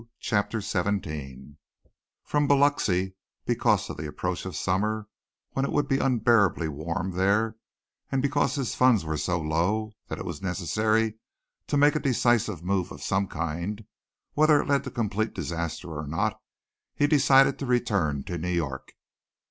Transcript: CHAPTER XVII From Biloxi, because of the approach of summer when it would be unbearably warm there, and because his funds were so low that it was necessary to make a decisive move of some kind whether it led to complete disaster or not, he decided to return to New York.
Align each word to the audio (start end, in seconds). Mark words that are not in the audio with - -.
CHAPTER 0.19 0.61
XVII 0.61 1.57
From 2.25 2.47
Biloxi, 2.47 3.13
because 3.45 3.87
of 3.87 3.97
the 3.97 4.07
approach 4.07 4.47
of 4.47 4.55
summer 4.55 5.07
when 5.51 5.63
it 5.63 5.71
would 5.71 5.87
be 5.87 5.99
unbearably 5.99 6.67
warm 6.67 7.11
there, 7.11 7.55
and 8.11 8.19
because 8.19 8.55
his 8.55 8.73
funds 8.73 9.05
were 9.05 9.15
so 9.15 9.39
low 9.39 9.91
that 10.07 10.17
it 10.17 10.25
was 10.25 10.41
necessary 10.41 11.19
to 11.67 11.77
make 11.77 11.95
a 11.95 11.99
decisive 11.99 12.63
move 12.63 12.91
of 12.91 13.03
some 13.03 13.27
kind 13.27 13.85
whether 14.33 14.59
it 14.59 14.67
led 14.67 14.83
to 14.85 14.89
complete 14.89 15.35
disaster 15.35 15.91
or 15.95 16.07
not, 16.07 16.41
he 16.95 17.05
decided 17.05 17.59
to 17.59 17.67
return 17.67 18.23
to 18.23 18.39
New 18.39 18.49
York. 18.49 18.93